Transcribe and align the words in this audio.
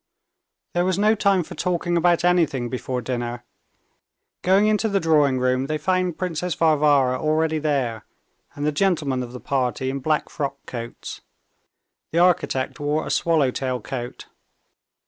There 0.73 0.83
was 0.83 0.97
no 0.97 1.13
time 1.13 1.43
for 1.43 1.53
talking 1.53 1.95
about 1.95 2.25
anything 2.25 2.69
before 2.71 3.03
dinner. 3.03 3.43
Going 4.41 4.65
into 4.65 4.89
the 4.89 4.99
drawing 4.99 5.37
room 5.37 5.67
they 5.67 5.77
found 5.77 6.17
Princess 6.17 6.55
Varvara 6.55 7.21
already 7.21 7.59
there, 7.59 8.05
and 8.55 8.65
the 8.65 8.71
gentlemen 8.71 9.21
of 9.21 9.31
the 9.31 9.39
party 9.39 9.91
in 9.91 9.99
black 9.99 10.27
frock 10.27 10.55
coats. 10.65 11.21
The 12.11 12.17
architect 12.17 12.79
wore 12.79 13.05
a 13.05 13.11
swallow 13.11 13.51
tail 13.51 13.79
coat. 13.79 14.25